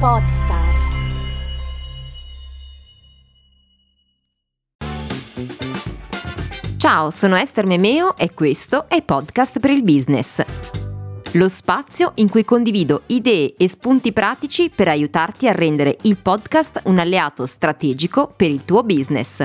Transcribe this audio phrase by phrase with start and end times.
[0.00, 0.88] Podstar.
[6.78, 10.42] Ciao, sono Esther Memeo e questo è Podcast per il Business.
[11.34, 16.80] Lo spazio in cui condivido idee e spunti pratici per aiutarti a rendere il podcast
[16.84, 19.44] un alleato strategico per il tuo business.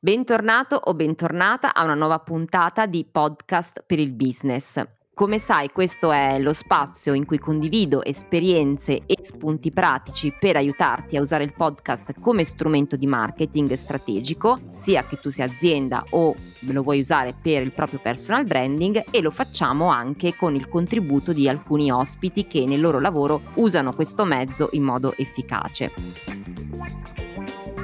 [0.00, 4.82] Bentornato o bentornata a una nuova puntata di Podcast per il Business.
[5.14, 11.16] Come sai, questo è lo spazio in cui condivido esperienze e spunti pratici per aiutarti
[11.16, 16.34] a usare il podcast come strumento di marketing strategico, sia che tu sia azienda o
[16.62, 21.32] lo vuoi usare per il proprio personal branding e lo facciamo anche con il contributo
[21.32, 26.43] di alcuni ospiti che nel loro lavoro usano questo mezzo in modo efficace.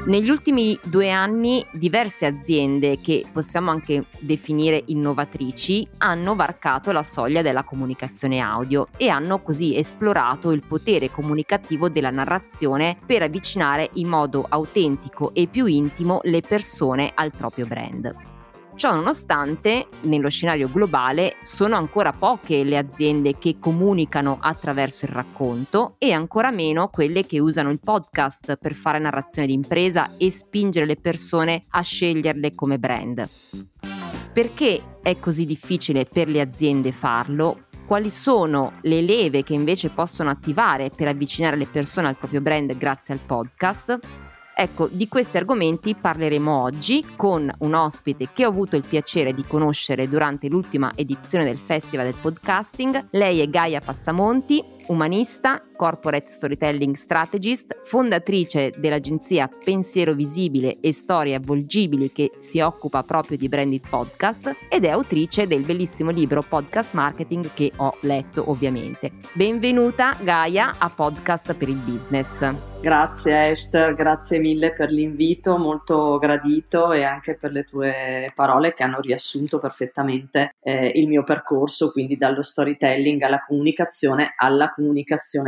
[0.06, 7.42] Negli ultimi due anni diverse aziende che possiamo anche definire innovatrici hanno varcato la soglia
[7.42, 14.08] della comunicazione audio e hanno così esplorato il potere comunicativo della narrazione per avvicinare in
[14.08, 18.39] modo autentico e più intimo le persone al proprio brand.
[18.80, 25.96] Ciò nonostante, nello scenario globale sono ancora poche le aziende che comunicano attraverso il racconto
[25.98, 30.96] e ancora meno quelle che usano il podcast per fare narrazione d'impresa e spingere le
[30.96, 33.28] persone a sceglierle come brand.
[34.32, 37.66] Perché è così difficile per le aziende farlo?
[37.86, 42.74] Quali sono le leve che invece possono attivare per avvicinare le persone al proprio brand
[42.78, 44.29] grazie al podcast?
[44.54, 49.44] Ecco, di questi argomenti parleremo oggi con un ospite che ho avuto il piacere di
[49.46, 53.06] conoscere durante l'ultima edizione del Festival del Podcasting.
[53.10, 62.12] Lei è Gaia Passamonti, umanista, corporate storytelling strategist, fondatrice dell'agenzia Pensiero Visibile e Storie Avvolgibili
[62.12, 67.50] che si occupa proprio di branded podcast ed è autrice del bellissimo libro Podcast Marketing
[67.52, 69.12] che ho letto ovviamente.
[69.32, 72.68] Benvenuta Gaia a Podcast per il Business.
[72.80, 78.82] Grazie Esther, grazie mille per l'invito, molto gradito e anche per le tue parole che
[78.82, 84.79] hanno riassunto perfettamente eh, il mio percorso, quindi dallo storytelling alla comunicazione alla comunicazione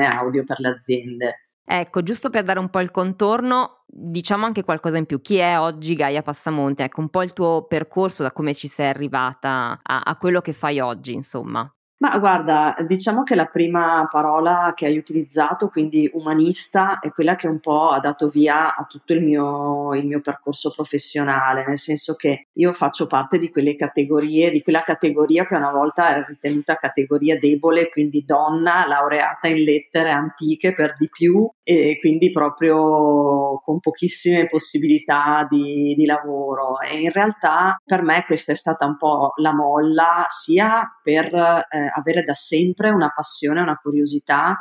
[0.05, 1.35] audio per le aziende.
[1.65, 5.21] Ecco, giusto per dare un po' il contorno, diciamo anche qualcosa in più.
[5.21, 6.85] Chi è oggi Gaia Passamonte?
[6.85, 10.53] Ecco, un po' il tuo percorso da come ci sei arrivata a, a quello che
[10.53, 11.73] fai oggi, insomma.
[12.03, 17.47] Ma guarda, diciamo che la prima parola che hai utilizzato, quindi umanista, è quella che
[17.47, 22.17] un po' ha dato via a tutto il mio, il mio percorso professionale, nel senso
[22.17, 26.75] che io faccio parte di quelle categorie, di quella categoria che una volta era ritenuta
[26.75, 33.79] categoria debole, quindi donna, laureata in lettere antiche per di più e quindi proprio con
[33.79, 36.81] pochissime possibilità di, di lavoro.
[36.81, 41.91] E in realtà per me questa è stata un po' la molla sia per eh,
[41.95, 44.59] avere da sempre una passione, una curiosità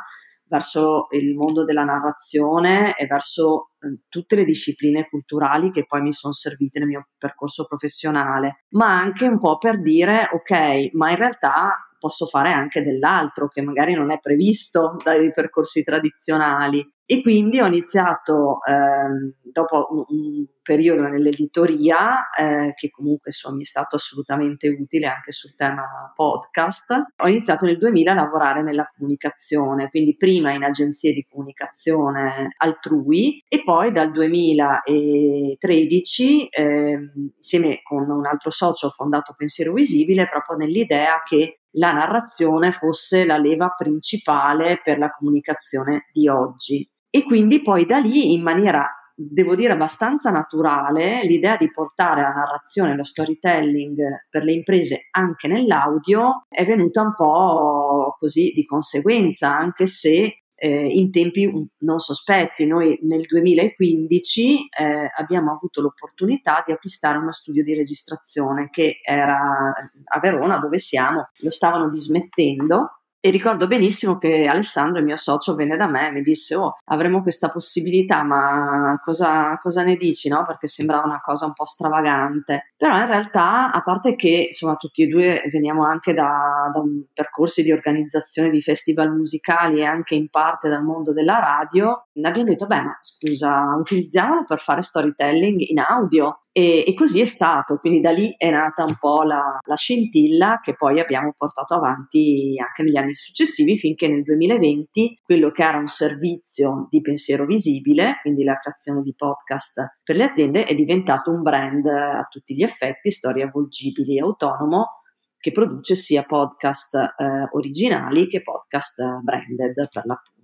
[0.52, 6.12] verso il mondo della narrazione e verso eh, tutte le discipline culturali che poi mi
[6.12, 11.16] sono servite nel mio percorso professionale, ma anche un po' per dire ok, ma in
[11.16, 16.84] realtà posso fare anche dell'altro che magari non è previsto dai percorsi tradizionali.
[17.04, 23.62] E quindi ho iniziato, eh, dopo un, un, periodo nell'editoria, eh, che comunque insomma, mi
[23.62, 28.88] è stato assolutamente utile anche sul tema podcast, ho iniziato nel 2000 a lavorare nella
[28.96, 38.08] comunicazione, quindi prima in agenzie di comunicazione altrui e poi dal 2013, eh, insieme con
[38.08, 43.70] un altro socio, ho fondato Pensiero Visibile proprio nell'idea che la narrazione fosse la leva
[43.76, 46.88] principale per la comunicazione di oggi.
[47.08, 52.30] E quindi poi da lì, in maniera, devo dire, abbastanza naturale, l'idea di portare la
[52.30, 59.54] narrazione, lo storytelling per le imprese anche nell'audio è venuta un po' così di conseguenza,
[59.54, 62.66] anche se eh, in tempi non sospetti.
[62.66, 69.72] Noi nel 2015 eh, abbiamo avuto l'opportunità di acquistare uno studio di registrazione che era
[70.04, 75.54] a Verona dove siamo, lo stavano dismettendo e ricordo benissimo che Alessandro, il mio socio,
[75.54, 80.28] venne da me e mi disse: Oh, avremo questa possibilità, ma cosa, cosa, ne dici?
[80.28, 80.44] No?
[80.44, 82.72] Perché sembrava una cosa un po' stravagante.
[82.76, 86.82] Però in realtà, a parte che insomma, tutti e due veniamo anche da, da
[87.12, 92.48] percorsi di organizzazione di festival musicali e anche in parte dal mondo della radio, abbiamo
[92.48, 96.38] detto: Beh, ma scusa, utilizziamolo per fare storytelling in audio.
[96.54, 100.60] E, e, così è stato, quindi da lì è nata un po' la, la, scintilla
[100.62, 105.78] che poi abbiamo portato avanti anche negli anni successivi finché nel 2020 quello che era
[105.78, 111.30] un servizio di pensiero visibile, quindi la creazione di podcast per le aziende, è diventato
[111.30, 115.00] un brand a tutti gli effetti, storie avvolgibili autonomo
[115.38, 120.41] che produce sia podcast eh, originali che podcast branded per l'appunto.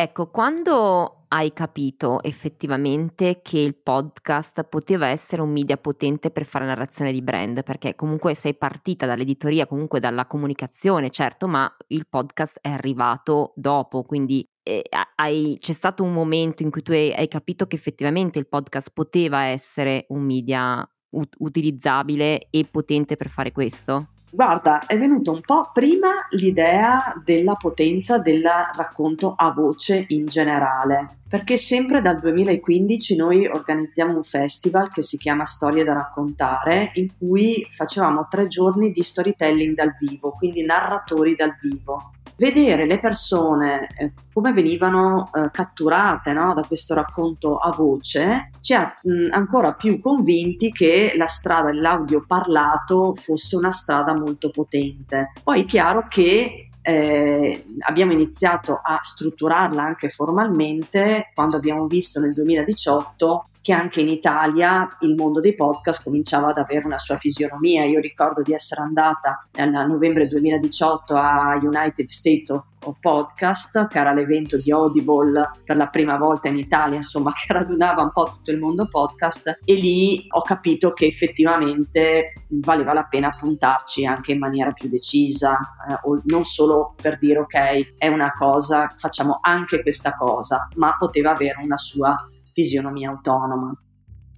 [0.00, 6.66] Ecco, quando hai capito effettivamente che il podcast poteva essere un media potente per fare
[6.66, 7.64] narrazione di brand?
[7.64, 14.04] Perché comunque sei partita dall'editoria, comunque dalla comunicazione, certo, ma il podcast è arrivato dopo,
[14.04, 14.84] quindi eh,
[15.16, 18.92] hai, c'è stato un momento in cui tu hai, hai capito che effettivamente il podcast
[18.94, 24.10] poteva essere un media ut- utilizzabile e potente per fare questo?
[24.30, 28.42] Guarda, è venuto un po' prima l'idea della potenza del
[28.76, 35.16] racconto a voce in generale, perché sempre dal 2015 noi organizziamo un festival che si
[35.16, 41.34] chiama Storie da raccontare, in cui facevamo tre giorni di storytelling dal vivo, quindi narratori
[41.34, 47.70] dal vivo vedere le persone eh, come venivano eh, catturate no, da questo racconto a
[47.76, 54.14] voce ci ha mh, ancora più convinti che la strada dell'audio parlato fosse una strada
[54.14, 55.32] molto potente.
[55.42, 62.32] Poi è chiaro che eh, abbiamo iniziato a strutturarla anche formalmente quando abbiamo visto nel
[62.32, 67.84] 2018 che anche in Italia il mondo dei podcast cominciava ad avere una sua fisionomia.
[67.84, 72.62] Io ricordo di essere andata nel novembre 2018 a United States of
[73.00, 78.02] Podcast, che era l'evento di Audible per la prima volta in Italia, insomma, che radunava
[78.02, 83.34] un po' tutto il mondo podcast e lì ho capito che effettivamente valeva la pena
[83.38, 85.58] puntarci anche in maniera più decisa,
[85.88, 91.32] eh, non solo per dire ok, è una cosa, facciamo anche questa cosa, ma poteva
[91.32, 92.14] avere una sua
[92.52, 93.72] fisionomia autonoma.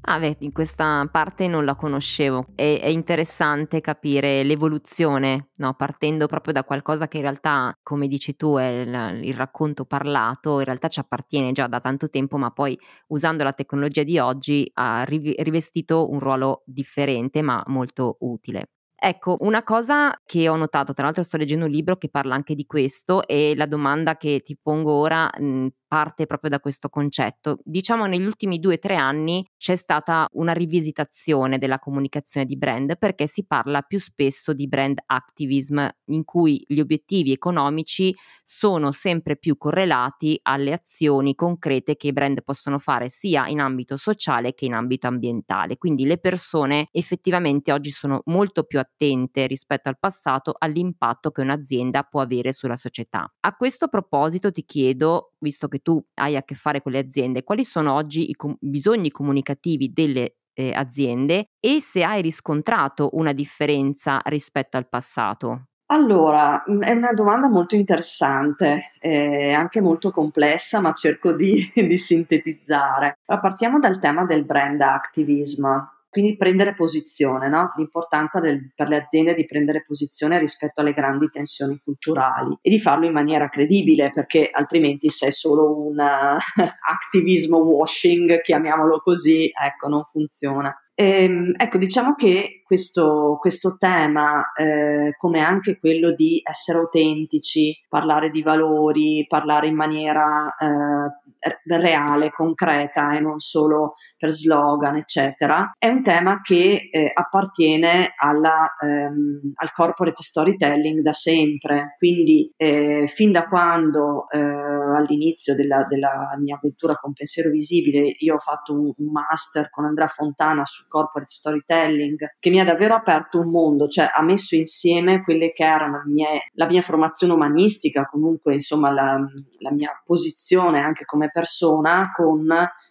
[0.02, 2.46] Ah, vedi, questa parte non la conoscevo.
[2.54, 5.74] È, è interessante capire l'evoluzione, no?
[5.74, 10.58] partendo proprio da qualcosa che in realtà, come dici tu, è il, il, racconto parlato,
[10.58, 14.68] in realtà ci appartiene già da tanto tempo, ma poi usando la tecnologia di oggi
[14.74, 18.68] ha rivestito un ruolo differente ma molto utile.
[19.02, 22.54] Ecco, una cosa che ho notato, tra l'altro sto leggendo un libro che parla anche
[22.54, 27.58] di questo e la domanda che ti pongo ora mh, parte proprio da questo concetto.
[27.64, 32.98] Diciamo negli ultimi due o tre anni c'è stata una rivisitazione della comunicazione di brand
[32.98, 39.36] perché si parla più spesso di brand activism in cui gli obiettivi economici sono sempre
[39.36, 44.66] più correlati alle azioni concrete che i brand possono fare sia in ambito sociale che
[44.66, 45.76] in ambito ambientale.
[45.78, 52.02] Quindi le persone effettivamente oggi sono molto più attente rispetto al passato all'impatto che un'azienda
[52.02, 53.32] può avere sulla società.
[53.40, 57.44] A questo proposito ti chiedo, visto che tu hai a che fare con le aziende,
[57.44, 63.32] quali sono oggi i com- bisogni comunicativi delle eh, aziende e se hai riscontrato una
[63.32, 65.66] differenza rispetto al passato.
[65.92, 71.98] Allora, mm, è una domanda molto interessante, eh, anche molto complessa, ma cerco di, di
[71.98, 73.14] sintetizzare.
[73.24, 75.66] Partiamo dal tema del brand activism.
[76.10, 77.72] Quindi prendere posizione, no?
[77.76, 82.80] l'importanza del, per le aziende di prendere posizione rispetto alle grandi tensioni culturali e di
[82.80, 89.88] farlo in maniera credibile perché altrimenti se è solo un activismo washing, chiamiamolo così, ecco,
[89.88, 90.74] non funziona.
[91.00, 98.28] Ehm, ecco, diciamo che questo, questo tema, eh, come anche quello di essere autentici, parlare
[98.28, 101.29] di valori, parlare in maniera eh,
[101.64, 108.72] reale, concreta e non solo per slogan, eccetera, è un tema che eh, appartiene alla,
[108.80, 111.94] ehm, al corporate storytelling da sempre.
[111.98, 118.34] Quindi, eh, fin da quando eh, all'inizio della, della, mia avventura con Pensiero Visibile, io
[118.34, 122.94] ho fatto un, un master con Andrea Fontana su corporate storytelling che mi ha davvero
[122.94, 128.06] aperto un mondo, cioè ha messo insieme quelle che erano mie, la mia formazione umanistica,
[128.06, 129.18] comunque insomma la,
[129.58, 132.46] la mia posizione anche come persona con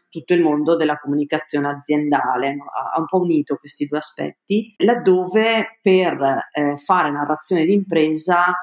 [0.09, 2.57] tutto il mondo della comunicazione aziendale,
[2.93, 8.55] ha un po' unito questi due aspetti, laddove per eh, fare narrazione d'impresa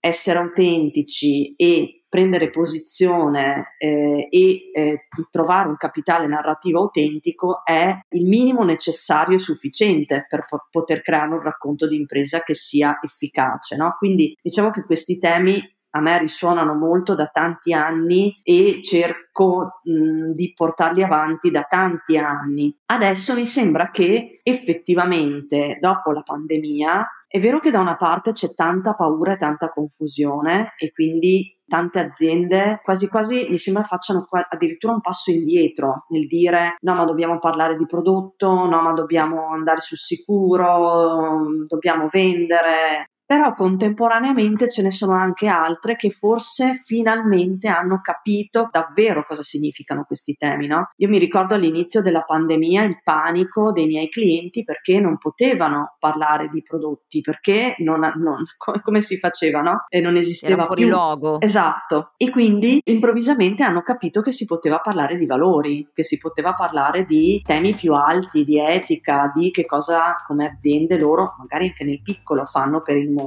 [0.00, 8.26] essere autentici e prendere posizione eh, e eh, trovare un capitale narrativo autentico è il
[8.26, 13.76] minimo necessario e sufficiente per po- poter creare un racconto di impresa che sia efficace.
[13.76, 13.94] No?
[13.96, 20.32] Quindi diciamo che questi temi a me risuonano molto da tanti anni e cerco mh,
[20.32, 22.74] di portarli avanti da tanti anni.
[22.86, 28.54] Adesso mi sembra che effettivamente dopo la pandemia è vero che da una parte c'è
[28.54, 34.92] tanta paura e tanta confusione e quindi tante aziende quasi quasi mi sembra facciano addirittura
[34.92, 39.78] un passo indietro nel dire no ma dobbiamo parlare di prodotto, no ma dobbiamo andare
[39.78, 48.00] sul sicuro, dobbiamo vendere però contemporaneamente ce ne sono anche altre che forse finalmente hanno
[48.02, 50.66] capito davvero cosa significano questi temi.
[50.66, 50.90] No?
[50.96, 56.48] Io mi ricordo all'inizio della pandemia il panico dei miei clienti perché non potevano parlare
[56.48, 58.42] di prodotti, perché non, non,
[58.82, 59.84] come si faceva, no?
[59.88, 60.88] E non esisteva Era più.
[60.88, 61.40] logo.
[61.40, 62.14] Esatto.
[62.16, 67.04] E quindi improvvisamente hanno capito che si poteva parlare di valori, che si poteva parlare
[67.04, 72.02] di temi più alti, di etica, di che cosa come aziende loro, magari anche nel
[72.02, 73.18] piccolo, fanno per il mondo.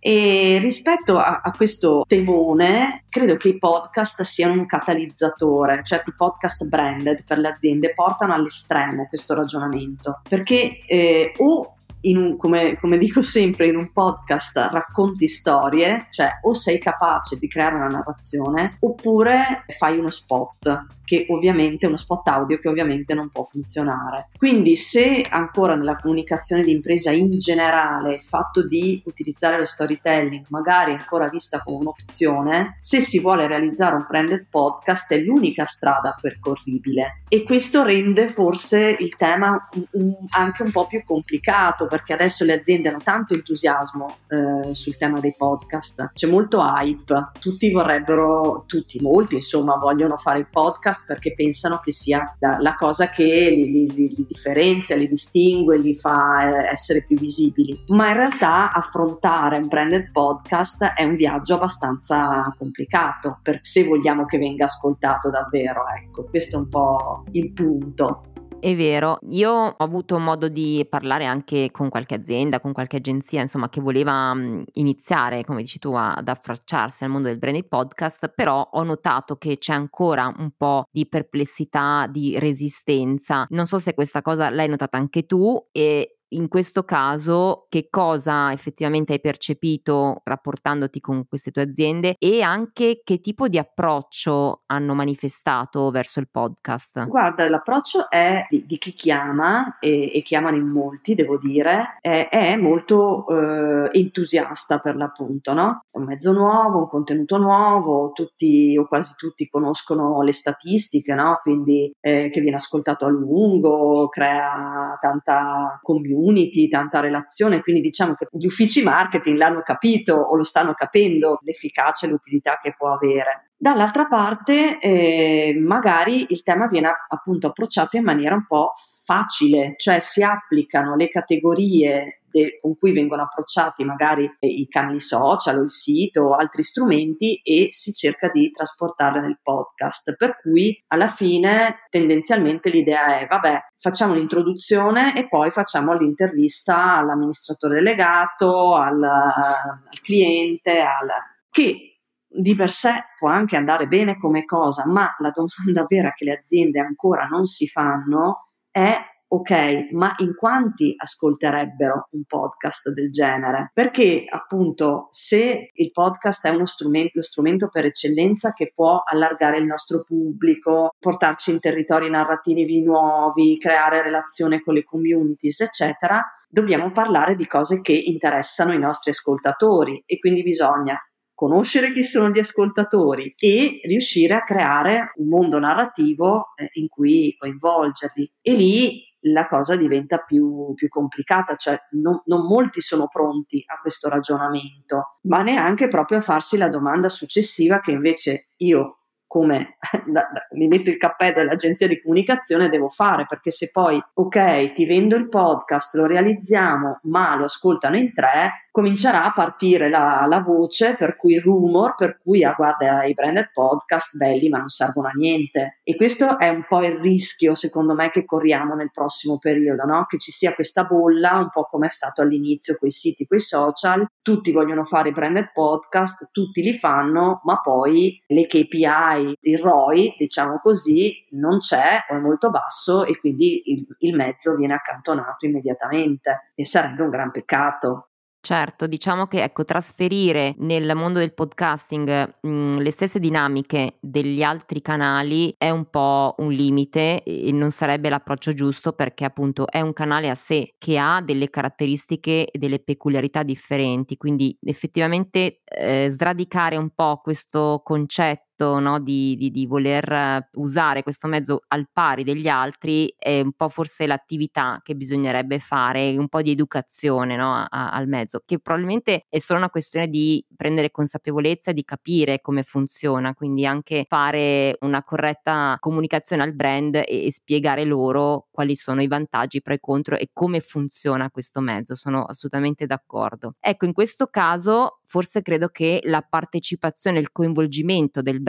[0.00, 6.14] E rispetto a, a, questo temone, credo che i podcast siano un catalizzatore, cioè i
[6.16, 12.98] podcast branded per le aziende portano all'estremo questo ragionamento, perché eh, o un, come, come,
[12.98, 18.76] dico sempre, in un podcast racconti storie, cioè o sei capace di creare una narrazione
[18.80, 24.28] oppure fai uno spot, che ovviamente uno spot audio che ovviamente non può funzionare.
[24.36, 30.44] Quindi se ancora nella comunicazione di impresa in generale il fatto di utilizzare lo storytelling
[30.48, 35.64] magari è ancora vista come un'opzione, se si vuole realizzare un branded podcast è l'unica
[35.64, 41.86] strada percorribile e questo rende forse il tema un, un, anche un po' più complicato
[41.88, 47.30] perché adesso le aziende hanno tanto entusiasmo eh, sul tema dei podcast, c'è molto hype,
[47.40, 52.74] tutti vorrebbero, tutti, molti insomma, vogliono fare il podcast perché pensano che sia la, la
[52.74, 57.84] cosa che li, li, li, li, differenzia, li distingue, li fa eh, essere più visibili.
[57.88, 64.24] Ma in realtà affrontare un branded podcast è un viaggio abbastanza complicato per, se vogliamo
[64.24, 65.84] che venga ascoltato davvero.
[65.88, 68.22] Ecco, questo è un po' il punto.
[68.60, 73.40] È vero, io ho avuto modo di parlare anche con qualche azienda, con qualche agenzia,
[73.40, 78.32] insomma, che voleva mh, iniziare, come dici tu, ad affacciarsi al mondo del branded podcast,
[78.34, 83.46] però ho notato che c'è ancora un po' di perplessità, di resistenza.
[83.50, 88.52] Non so se questa cosa l'hai notata anche tu e in questo caso che cosa
[88.52, 94.94] effettivamente hai percepito rapportandoti con queste tue aziende e anche che tipo di approccio hanno
[94.94, 97.06] manifestato verso il podcast?
[97.06, 102.28] Guarda, l'approccio è di, di chi chiama e, e, chiamano in molti, devo dire, è,
[102.30, 105.82] è molto eh, entusiasta per l'appunto, no?
[105.90, 111.40] È un mezzo nuovo, un contenuto nuovo, tutti o quasi tutti conoscono le statistiche, no?
[111.42, 118.14] Quindi eh, che viene ascoltato a lungo, crea tanta community community, tanta relazione, quindi diciamo
[118.14, 122.92] che gli uffici marketing l'hanno capito o lo stanno capendo l'efficacia e l'utilità che può
[122.92, 123.50] avere.
[123.56, 128.70] Dall'altra parte, eh, magari il tema viene appunto approcciato in maniera un po'
[129.04, 135.58] facile, cioè si applicano le categorie de- con cui vengono approcciati magari i canali social
[135.58, 140.14] o il sito o altri strumenti e si cerca di trasportarle nel podcast.
[140.16, 147.74] Per cui alla fine tendenzialmente l'idea è vabbè, facciamo l'introduzione e poi facciamo l'intervista all'amministratore
[147.74, 151.08] delegato, al, al cliente, al,
[151.50, 151.88] che
[152.30, 156.38] di per sé può anche andare bene come cosa, ma la domanda vera che le
[156.38, 158.96] aziende ancora non si fanno è
[159.28, 163.70] ok, ma in quanti ascolterebbero un podcast del genere?
[163.72, 169.58] Perché appunto se il podcast è uno strumento, lo strumento per eccellenza che può allargare
[169.58, 176.90] il nostro pubblico, portarci in territori narrativi nuovi, creare relazione con le communities, eccetera, dobbiamo
[176.90, 180.98] parlare di cose che interessano i nostri ascoltatori e quindi bisogna
[181.34, 187.36] conoscere chi sono gli ascoltatori e riuscire a creare un mondo narrativo eh, in cui
[187.38, 188.32] coinvolgerli.
[188.42, 193.80] E lì la cosa diventa più, più complicata, cioè non, non, molti sono pronti a
[193.80, 198.97] questo ragionamento, ma neanche proprio a farsi la domanda successiva che invece io
[199.28, 204.02] come da, da, mi metto il cappello dell'agenzia di comunicazione devo fare perché se poi
[204.14, 209.88] ok ti vendo il podcast lo realizziamo ma lo ascoltano in tre comincerà a partire
[209.88, 214.48] la, la voce per cui il rumor per cui ah guarda i branded podcast belli
[214.48, 218.24] ma non servono a niente e questo è un po' il rischio secondo me che
[218.24, 220.06] corriamo nel prossimo periodo no?
[220.06, 224.06] che ci sia questa bolla un po' come è stato all'inizio quei siti quei social
[224.22, 229.58] tutti vogliono fare i branded podcast tutti li fanno ma poi le KPI ormai il
[229.58, 234.74] ROI, diciamo così, non c'è o è molto basso e quindi il, il mezzo viene
[234.74, 238.04] accantonato immediatamente e sarebbe un gran peccato.
[238.40, 244.42] Certo, diciamo che ecco, trasferire nel mondo del podcasting mh, mm, le stesse dinamiche degli
[244.42, 249.80] altri canali è un po' un limite e non sarebbe l'approccio giusto perché appunto è
[249.80, 256.06] un canale a sé che ha delle caratteristiche e delle peculiarità differenti, quindi effettivamente eh,
[256.08, 261.88] sradicare un po' questo concetto detto no, di, di, di, voler usare questo mezzo al
[261.92, 267.36] pari degli altri è un po' forse l'attività che bisognerebbe fare, un po' di educazione
[267.36, 272.40] no, a, al mezzo, che probabilmente è solo una questione di prendere consapevolezza, di capire
[272.40, 278.74] come funziona, quindi anche fare una corretta comunicazione al brand e, e spiegare loro quali
[278.74, 281.94] sono i vantaggi, i pro e contro e come funziona questo mezzo.
[281.94, 283.54] Sono assolutamente d'accordo.
[283.60, 288.47] Ecco, in questo caso forse credo che la partecipazione, il coinvolgimento del brand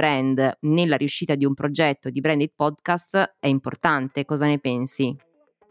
[0.62, 4.26] nella riuscita di un progetto di branded podcast è importante.
[4.26, 5.16] Cosa ne pensi?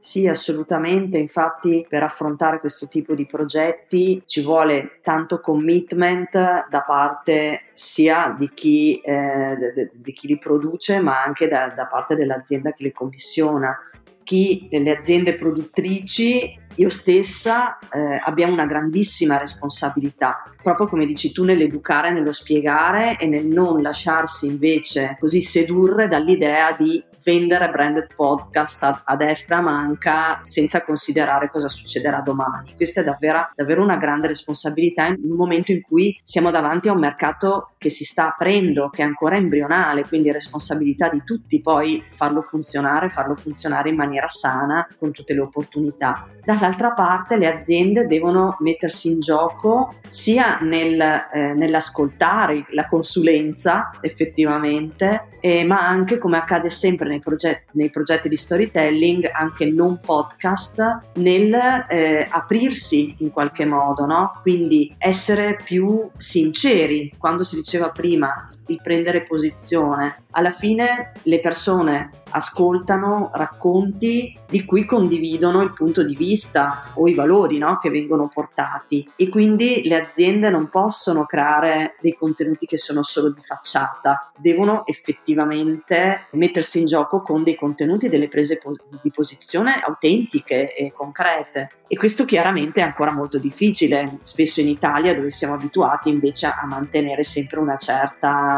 [0.00, 7.62] Sì, assolutamente, infatti per affrontare questo tipo di progetti ci vuole tanto commitment da parte
[7.72, 12.84] sia di chi, eh, di chi li produce ma anche da, da parte dell'azienda che
[12.84, 13.76] li commissiona.
[14.22, 21.42] Chi delle aziende produttrici io stessa eh, abbiamo una grandissima responsabilità, proprio come dici tu,
[21.42, 28.82] nell'educare, nello spiegare e nel non lasciarsi invece così sedurre dall'idea di vendere branded podcast
[28.84, 32.74] a, a destra manca senza considerare cosa succederà domani.
[32.76, 36.92] Questa è davvero, davvero una grande responsabilità in un momento in cui siamo davanti a
[36.92, 41.60] un mercato che si sta aprendo, che è ancora embrionale, quindi è responsabilità di tutti
[41.60, 46.28] poi farlo funzionare, farlo funzionare in maniera sana con tutte le opportunità.
[46.44, 55.28] Dall'altra parte le aziende devono mettersi in gioco sia nel, eh, nell'ascoltare la consulenza effettivamente,
[55.40, 61.00] eh, ma anche come accade sempre nei progetti, nei progetti di storytelling, anche non podcast,
[61.16, 61.54] nel
[61.88, 64.38] eh, aprirsi in qualche modo, no?
[64.42, 67.12] quindi essere più sinceri.
[67.18, 70.24] Quando si diceva prima il prendere posizione.
[70.32, 77.14] Alla fine le persone ascoltano racconti di cui condividono il punto di vista o i
[77.14, 82.78] valori no, che vengono portati e quindi le aziende non possono creare dei contenuti che
[82.78, 88.60] sono solo di facciata, devono effettivamente mettersi in gioco con dei contenuti, delle prese
[89.02, 91.70] di posizione autentiche e concrete.
[91.90, 96.66] E questo chiaramente è ancora molto difficile, spesso in Italia dove siamo abituati invece a
[96.66, 98.57] mantenere sempre una certa,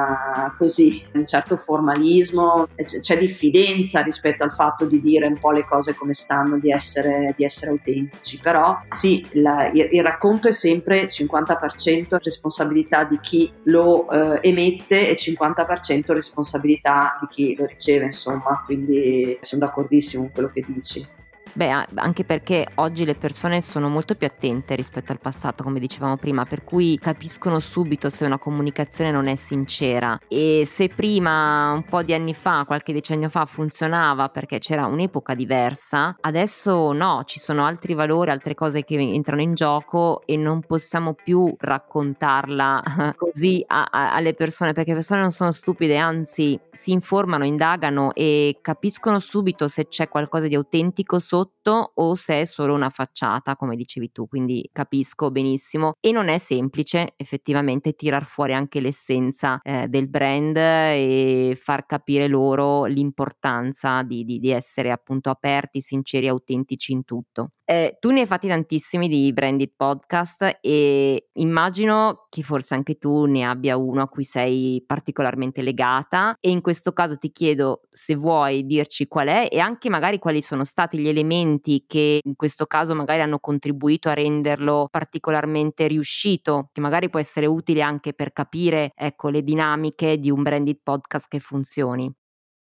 [0.57, 2.69] così, un certo formalismo,
[3.01, 7.35] c'è diffidenza rispetto al fatto di dire un po' le cose come stanno, di essere,
[7.37, 8.39] di essere autentici.
[8.43, 15.09] Però sì, la, il, il, racconto è sempre 50% responsabilità di chi lo eh, emette
[15.09, 21.19] e 50% responsabilità di chi lo riceve, insomma, quindi sono d'accordissimo con quello che dici.
[21.53, 26.17] Beh, anche perché oggi le persone sono molto più attente rispetto al passato, come dicevamo
[26.17, 30.19] prima, per cui capiscono subito se una comunicazione non è sincera.
[30.29, 35.35] E se prima, un po' di anni fa, qualche decennio fa, funzionava perché c'era un'epoca
[35.35, 40.61] diversa, adesso no, ci sono altri valori, altre cose che entrano in gioco e non
[40.61, 46.59] possiamo più raccontarla così a, a, alle persone, perché le persone non sono stupide, anzi
[46.71, 52.43] si informano, indagano e capiscono subito se c'è qualcosa di autentico sotto sotto o se
[52.43, 55.95] è solo una facciata, come dicevi tu, quindi capisco benissimo.
[56.01, 62.29] E non è semplice effettivamente tirar fuori anche l'essenza eh, del brand e far capire
[62.29, 67.53] loro l'importanza di, di, di essere appunto aperti, sinceri, autentici in tutto.
[67.71, 73.27] Eh, tu ne hai fatti tantissimi di branded podcast e immagino che forse anche tu
[73.27, 78.17] ne abbia uno a cui sei particolarmente legata e in questo caso ti chiedo se
[78.17, 82.67] vuoi dirci qual è e anche magari quali sono stati gli elementi che in questo
[82.67, 88.33] caso magari hanno contribuito a renderlo particolarmente riuscito, che magari può essere utile anche per
[88.33, 92.13] capire ecco, le dinamiche di un branded podcast che funzioni.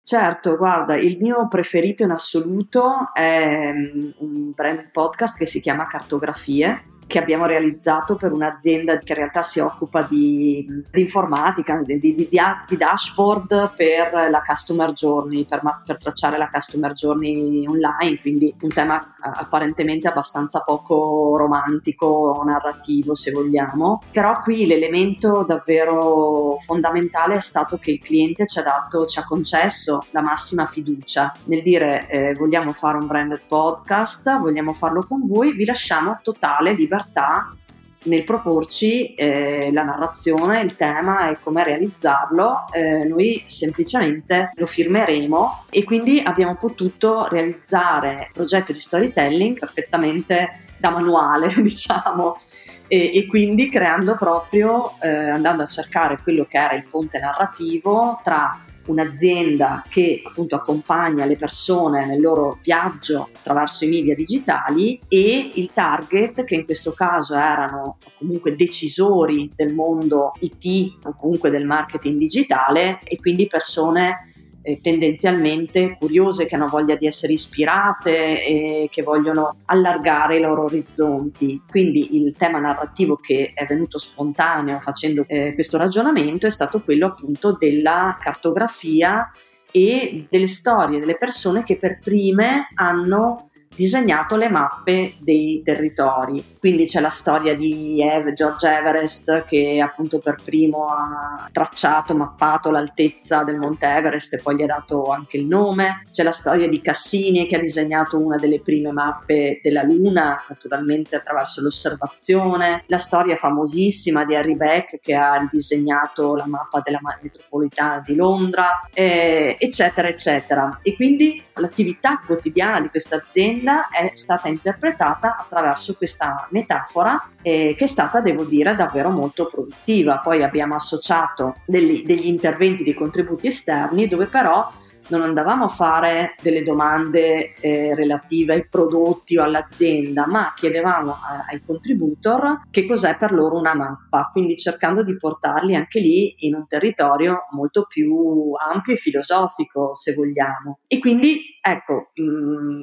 [0.04, 5.88] Certo, guarda, il mio preferito in assoluto è mm, un brand podcast che si chiama
[5.88, 12.00] Cartografie che abbiamo realizzato per un'azienda che in realtà si occupa di, di informatica, di,
[12.00, 18.56] di, di, dashboard per la customer journey, per, per, tracciare la customer journey online, quindi
[18.62, 27.36] un tema apparentemente abbastanza poco romantico o narrativo se vogliamo, però qui l'elemento davvero fondamentale
[27.36, 31.62] è stato che il cliente ci ha dato, ci ha concesso la massima fiducia nel
[31.62, 37.00] dire eh, vogliamo fare un branded podcast, vogliamo farlo con voi, vi lasciamo totale libertà
[37.02, 37.56] libertà
[38.04, 45.66] nel proporci eh, la narrazione, il tema e come realizzarlo, eh, noi semplicemente lo firmeremo
[45.70, 52.40] e quindi abbiamo potuto realizzare il progetto di storytelling perfettamente da manuale, diciamo,
[52.88, 58.20] e, e quindi creando proprio, eh, andando a cercare quello che era il ponte narrativo
[58.24, 65.52] tra un'azienda che appunto accompagna le persone nel loro viaggio attraverso i media digitali e
[65.56, 71.66] il target che in questo caso erano comunque decisori del mondo IT o comunque del
[71.66, 74.31] marketing digitale e quindi persone
[74.62, 80.64] eh, tendenzialmente curiose, che hanno voglia di essere ispirate e che vogliono allargare i loro
[80.66, 81.62] orizzonti.
[81.68, 87.08] Quindi il tema narrativo che è venuto spontaneo facendo eh, questo ragionamento è stato quello
[87.08, 89.32] appunto della cartografia
[89.72, 96.58] e delle storie delle persone che per prime hanno disegnato le mappe dei territori.
[96.60, 98.04] Quindi c'è la storia di
[98.34, 104.56] George Everest che appunto per primo ha tracciato, mappato l'altezza del Monte Everest e poi
[104.56, 106.04] gli ha dato anche il nome.
[106.12, 111.16] C'è la storia di Cassini che ha disegnato una delle prime mappe della Luna, naturalmente
[111.16, 112.84] attraverso l'osservazione.
[112.88, 118.82] La storia famosissima di Harry Beck che ha disegnato la mappa della metropolitana di Londra,
[118.94, 120.80] eh, eccetera, eccetera.
[120.84, 127.86] E quindi l'attività quotidiana di questa azienda è stata interpretata attraverso questa metafora eh, che
[127.86, 130.20] è stata, devo dire, davvero molto produttiva.
[130.20, 134.70] Poi abbiamo associato degli, degli interventi, dei contributi esterni dove però
[135.12, 141.46] non andavamo a fare delle domande eh, relative ai prodotti o all'azienda, ma chiedevamo a,
[141.50, 146.56] ai contributor che cos'è per loro una mappa, quindi cercando di portarli anche lì in
[146.56, 150.80] un territorio molto più ampio e filosofico, se vogliamo.
[150.88, 152.82] E quindi, ecco, mh, mm,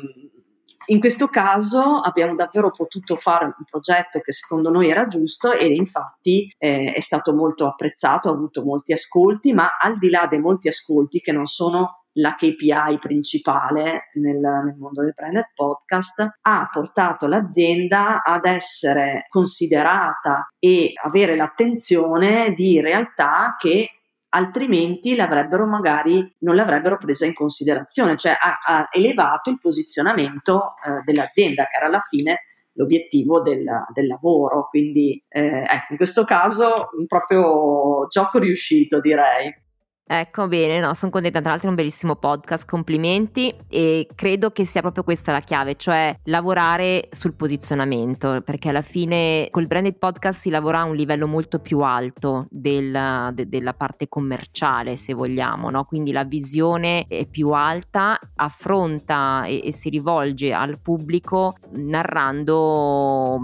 [0.90, 5.66] in questo caso abbiamo davvero potuto fare un progetto che secondo noi era giusto e
[5.66, 10.38] infatti eh, è stato molto apprezzato, ha avuto molti ascolti, ma al di là dei
[10.38, 16.68] molti ascolti che non sono la KPI principale nel, nel, mondo del branded podcast, ha
[16.72, 23.97] portato l'azienda ad essere considerata e avere l'attenzione di realtà che
[24.30, 31.02] altrimenti l'avrebbero magari non l'avrebbero presa in considerazione, cioè ha, ha elevato il posizionamento eh,
[31.04, 34.68] dell'azienda, che era alla fine l'obiettivo del, del lavoro.
[34.68, 39.52] Quindi, eh, ecco, in questo caso un proprio gioco riuscito, direi.
[40.10, 41.42] Ecco, bene, no, sono contenta.
[41.42, 45.74] Tra l'altro è un bellissimo podcast, complimenti e credo che sia proprio questa la chiave,
[45.74, 51.26] cioè lavorare sul posizionamento, perché alla fine col branded podcast si lavora a un livello
[51.26, 55.84] molto più alto della, de, della parte commerciale, se vogliamo, no?
[55.84, 63.40] Quindi la visione è più alta, affronta e, e si rivolge al pubblico narrando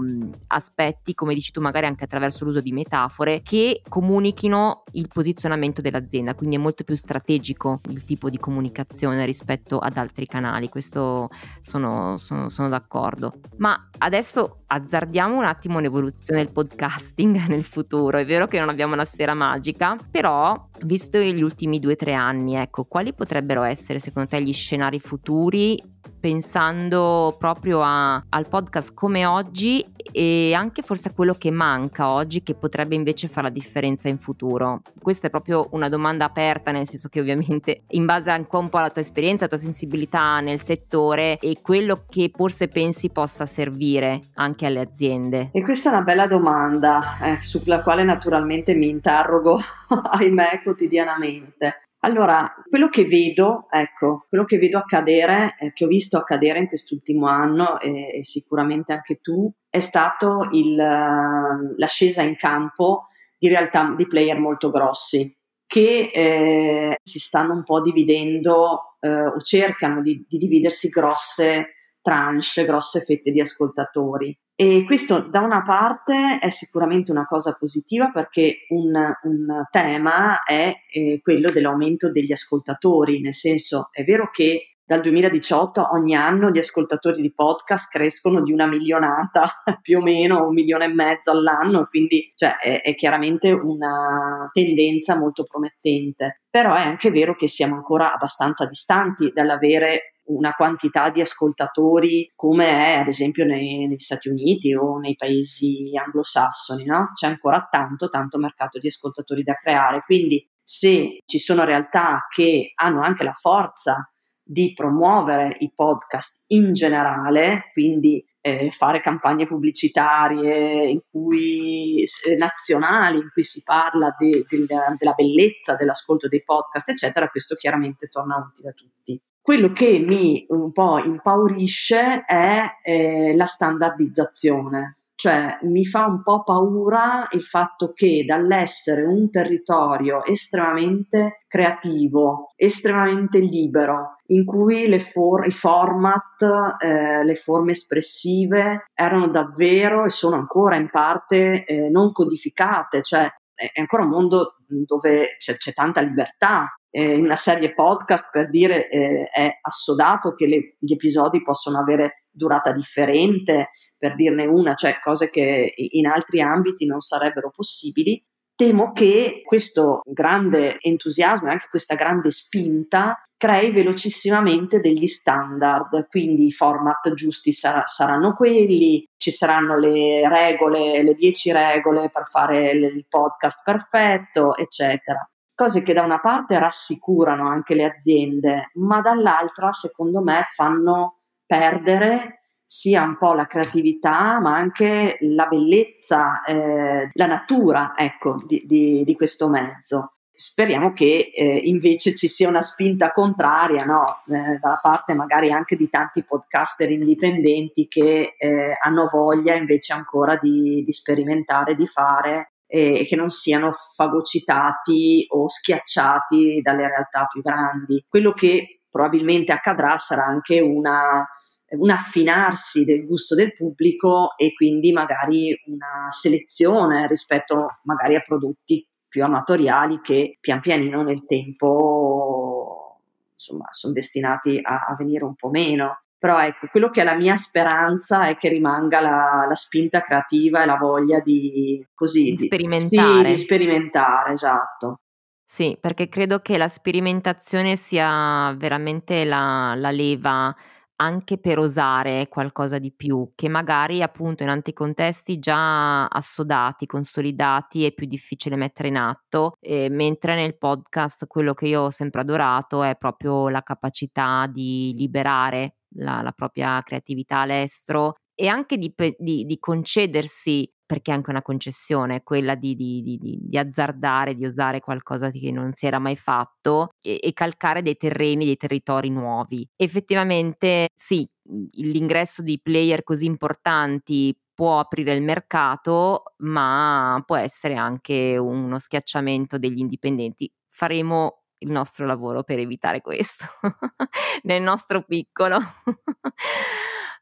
[0.47, 6.33] aspetti, come dici tu, magari anche attraverso l'uso di metafore, che comunichino il posizionamento dell'azienda.
[6.33, 12.17] Quindi è molto più strategico il tipo di comunicazione rispetto ad altri canali, questo sono,
[12.17, 13.33] sono, sono d'accordo.
[13.57, 18.17] Ma adesso azzardiamo un attimo l'evoluzione del podcasting nel futuro.
[18.17, 22.13] È vero che non abbiamo una sfera magica, però visto gli ultimi due o tre
[22.13, 28.93] anni, ecco, quali potrebbero essere secondo te gli scenari futuri pensando proprio a, al podcast
[28.95, 33.53] come oggi e anche forse a quello che manca oggi che potrebbe invece fare la
[33.53, 34.81] differenza in futuro?
[34.99, 38.77] Questa è proprio una domanda aperta, nel senso che ovviamente in base anche un po'
[38.77, 44.19] alla tua esperienza, alla tua sensibilità nel settore e quello che forse pensi possa servire
[44.35, 45.49] anche alle aziende.
[45.51, 51.81] E questa è una bella domanda eh, sulla quale naturalmente mi interrogo, ahimè, quotidianamente.
[52.05, 56.67] Allora, quello che vedo, ecco, quello che vedo accadere, eh, che ho visto accadere in
[56.67, 63.05] quest'ultimo anno e, e sicuramente anche tu, è stato il, uh, l'ascesa in campo
[63.37, 65.35] di realtà di player molto grossi
[65.67, 72.65] che eh, si stanno un po' dividendo eh, o cercano di, di dividersi grosse tranche,
[72.65, 74.37] grosse fette di ascoltatori.
[74.57, 80.73] E questo da una parte è sicuramente una cosa positiva perché un, un tema è
[80.89, 86.59] eh, quello dell'aumento degli ascoltatori, nel senso è vero che dal 2018 ogni anno gli
[86.59, 89.45] ascoltatori di podcast crescono di una milionata,
[89.81, 95.17] più o meno un milione e mezzo all'anno, quindi cioè, è, è, chiaramente una tendenza
[95.17, 96.43] molto promettente.
[96.49, 102.67] Però è anche vero che siamo ancora abbastanza distanti dall'avere una quantità di ascoltatori come
[102.67, 107.11] è ad esempio nei, negli Stati Uniti o nei paesi anglosassoni, no?
[107.13, 110.03] C'è ancora tanto, tanto mercato di ascoltatori da creare.
[110.05, 114.09] Quindi se ci sono realtà che hanno anche la forza
[114.47, 123.17] di promuovere i podcast in generale, quindi eh, fare campagne pubblicitarie in cui, eh, nazionali
[123.17, 128.37] in cui si parla de, de, della bellezza dell'ascolto dei podcast, eccetera, questo chiaramente torna
[128.37, 129.19] utile a tutti.
[129.45, 136.41] Quello che mi un po' impaurisce è eh, la standardizzazione, cioè mi fa un po'
[136.41, 145.51] paura il fatto che dall'essere un territorio estremamente creativo, estremamente libero, in cui for- i
[145.51, 146.41] format,
[146.81, 153.29] eh, le forme espressive erano davvero e sono ancora in parte eh, non codificate, cioè
[153.53, 156.75] è ancora un mondo dove c'è, c'è tanta libertà.
[156.97, 162.23] Eh, una serie podcast, per dire, eh, è assodato che le, gli episodi possono avere
[162.31, 168.23] durata differente, per dirne una, cioè cose che in altri ambiti non sarebbero possibili.
[168.55, 176.45] Temo che questo grande entusiasmo e anche questa grande spinta crei velocissimamente degli standard, quindi
[176.45, 182.69] i format giusti sar- saranno quelli, ci saranno le regole, le 10 regole per fare
[182.69, 185.29] il podcast perfetto, eccetera.
[185.55, 192.41] Cose che da una parte rassicurano anche le aziende, ma dall'altra, secondo me, fanno perdere
[192.65, 199.03] sia un po' la creatività, ma anche la bellezza, eh, la natura, ecco, di, di,
[199.05, 200.15] di questo mezzo.
[200.33, 204.23] Speriamo che eh, invece ci sia una spinta contraria, no?
[204.27, 210.35] eh, dalla parte magari anche di tanti podcaster indipendenti che eh, hanno voglia invece ancora
[210.35, 217.41] di, di sperimentare, di fare e che non siano fagocitati o schiacciati dalle realtà più
[217.41, 218.03] grandi.
[218.05, 221.25] Quello che probabilmente accadrà sarà anche una,
[221.69, 228.85] un affinarsi del gusto del pubblico e quindi magari una selezione rispetto magari a prodotti
[229.07, 232.99] più amatoriali che pian pianino nel tempo
[233.31, 236.01] insomma sono destinati a, a venire un po' meno.
[236.17, 240.63] Però ecco, quello che è la mia speranza è che rimanga la, la spinta creativa
[240.63, 243.19] e la voglia di, così, di sperimentare.
[243.19, 245.01] Sì, di sperimentare, esatto.
[245.47, 250.55] Sì, perché credo che la sperimentazione sia veramente la, la leva
[250.97, 257.85] anche per osare qualcosa di più, che magari appunto in altri contesti già assodati, consolidati
[257.85, 262.21] è più difficile mettere in atto, eh, mentre nel podcast quello che io ho sempre
[262.21, 268.93] adorato è proprio la capacità di liberare la, la propria creatività all'estero e anche di,
[269.17, 274.45] di, di concedersi perché è anche una concessione, quella di, di, di, di, azzardare, di
[274.45, 279.09] usare qualcosa che non si era mai fatto e, e, calcare dei terreni, dei territori
[279.09, 279.67] nuovi.
[279.75, 281.27] Effettivamente sì,
[281.73, 289.57] l'ingresso di player così importanti può aprire il mercato, ma può essere anche uno schiacciamento
[289.57, 290.49] degli indipendenti.
[290.67, 293.45] Faremo il nostro lavoro per evitare questo
[294.43, 295.59] nel nostro piccolo.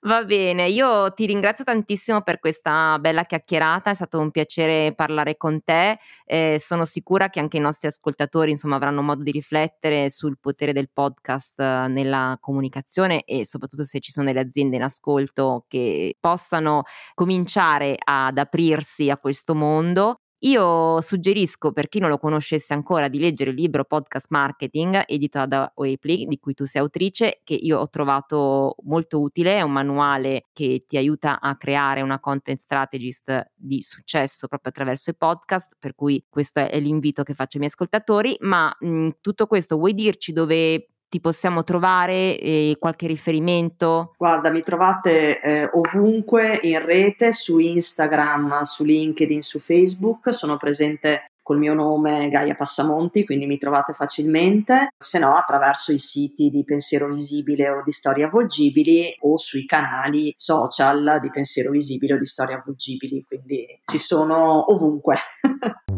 [0.06, 5.38] Va bene, io ti ringrazio tantissimo per questa bella chiacchierata, è stato un piacere parlare
[5.38, 10.10] con te, eh, sono sicura che anche i nostri ascoltatori insomma, avranno modo di riflettere
[10.10, 15.64] sul potere del podcast nella comunicazione e soprattutto se ci sono delle aziende in ascolto
[15.70, 20.23] che possano cominciare ad aprirsi a questo mondo.
[20.46, 25.46] Io suggerisco per chi non lo conoscesse ancora di leggere il libro Podcast Marketing edito
[25.46, 29.72] da Oepli, di cui tu sei autrice, che io ho trovato molto utile, è un
[29.72, 35.78] manuale che ti aiuta a creare una content strategist di successo proprio attraverso i podcast,
[35.80, 39.94] per cui questo è l'invito che faccio ai miei ascoltatori, ma mh, tutto questo vuoi
[39.94, 42.40] dirci dove ti possiamo trovare?
[42.40, 44.16] Eh, qualche riferimento?
[44.18, 51.34] Guarda, mi trovate eh, ovunque in rete, su Instagram, su LinkedIn, su Facebook, sono presente
[51.44, 56.64] col mio nome Gaia Passamonti, quindi mi trovate facilmente, se no attraverso i siti di
[56.64, 62.26] Pensiero Visibile o di Storie Avvolgibili o sui canali social di Pensiero Visibile o di
[62.26, 65.18] Storie Avvolgibili, quindi ci sono ovunque.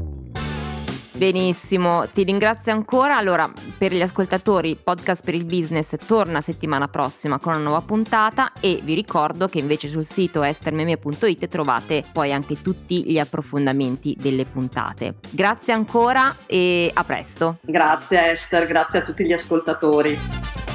[1.15, 3.15] Benissimo, ti ringrazio ancora.
[3.15, 8.51] Allora, per gli ascoltatori, Podcast per il Business torna settimana prossima con una nuova puntata
[8.59, 14.43] e vi ricordo che invece sul sito estermemia.it trovate poi anche tutti gli approfondimenti delle
[14.43, 15.15] puntate.
[15.29, 17.59] Grazie ancora e a presto.
[17.61, 20.74] Grazie Esther, grazie a tutti gli ascoltatori.